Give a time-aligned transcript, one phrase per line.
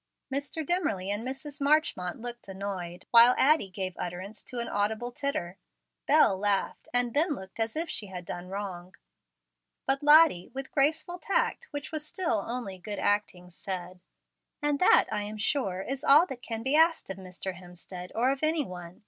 [0.33, 0.65] Mr.
[0.65, 1.61] Dimmerly and Mrs.
[1.61, 5.57] Marchmont looked annoyed, while Addie gave utterance to an audible titter.
[6.07, 8.95] Bel laughed, and then looked as if she had done wrong.
[9.85, 14.01] But Lottie, with graceful tact, which was still only good acting, said:
[14.59, 17.53] "And that, I am sure, is all that can be asked of Mr.
[17.53, 18.99] Hemstead or of any one.